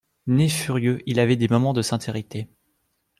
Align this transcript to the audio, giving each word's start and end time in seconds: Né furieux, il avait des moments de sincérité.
Né 0.25 0.49
furieux, 0.49 1.03
il 1.05 1.19
avait 1.19 1.35
des 1.35 1.47
moments 1.47 1.73
de 1.73 1.83
sincérité. 1.83 2.47